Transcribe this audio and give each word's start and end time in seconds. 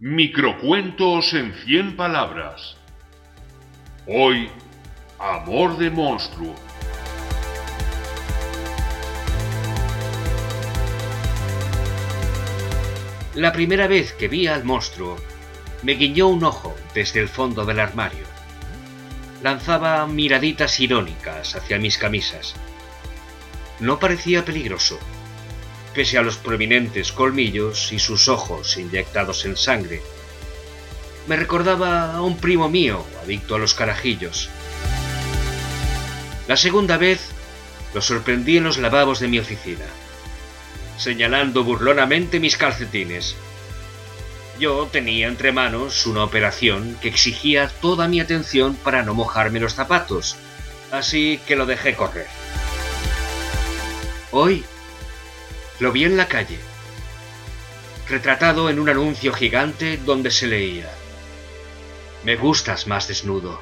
Microcuentos 0.00 1.34
en 1.34 1.52
100 1.52 1.96
palabras. 1.96 2.76
Hoy, 4.06 4.48
Amor 5.18 5.76
de 5.76 5.90
Monstruo. 5.90 6.54
La 13.34 13.52
primera 13.52 13.88
vez 13.88 14.12
que 14.12 14.28
vi 14.28 14.46
al 14.46 14.62
monstruo, 14.62 15.16
me 15.82 15.94
guiñó 15.94 16.28
un 16.28 16.44
ojo 16.44 16.76
desde 16.94 17.18
el 17.18 17.28
fondo 17.28 17.64
del 17.64 17.80
armario. 17.80 18.24
Lanzaba 19.42 20.06
miraditas 20.06 20.78
irónicas 20.78 21.56
hacia 21.56 21.80
mis 21.80 21.98
camisas. 21.98 22.54
No 23.80 23.98
parecía 23.98 24.44
peligroso, 24.44 25.00
pese 25.94 26.18
a 26.18 26.22
los 26.22 26.36
prominentes 26.36 27.12
colmillos 27.12 27.92
y 27.92 27.98
sus 27.98 28.28
ojos 28.28 28.76
inyectados 28.76 29.44
en 29.44 29.56
sangre. 29.56 30.02
Me 31.26 31.36
recordaba 31.36 32.14
a 32.14 32.22
un 32.22 32.38
primo 32.38 32.68
mío, 32.68 33.04
adicto 33.22 33.54
a 33.54 33.58
los 33.58 33.74
carajillos. 33.74 34.48
La 36.46 36.56
segunda 36.56 36.96
vez 36.96 37.20
lo 37.94 38.00
sorprendí 38.00 38.56
en 38.56 38.64
los 38.64 38.78
lavabos 38.78 39.20
de 39.20 39.28
mi 39.28 39.38
oficina, 39.38 39.84
señalando 40.96 41.64
burlonamente 41.64 42.40
mis 42.40 42.56
calcetines. 42.56 43.36
Yo 44.58 44.88
tenía 44.90 45.28
entre 45.28 45.52
manos 45.52 46.06
una 46.06 46.24
operación 46.24 46.96
que 47.00 47.08
exigía 47.08 47.68
toda 47.80 48.08
mi 48.08 48.20
atención 48.20 48.74
para 48.74 49.02
no 49.02 49.14
mojarme 49.14 49.60
los 49.60 49.74
zapatos, 49.74 50.36
así 50.90 51.38
que 51.46 51.56
lo 51.56 51.66
dejé 51.66 51.94
correr. 51.94 52.26
Hoy 54.30 54.64
lo 55.80 55.92
vi 55.92 56.04
en 56.04 56.16
la 56.16 56.26
calle, 56.26 56.58
retratado 58.08 58.70
en 58.70 58.78
un 58.78 58.88
anuncio 58.88 59.32
gigante 59.32 59.96
donde 59.96 60.30
se 60.30 60.46
leía, 60.46 60.90
Me 62.24 62.34
gustas 62.36 62.86
más 62.88 63.06
desnudo. 63.06 63.60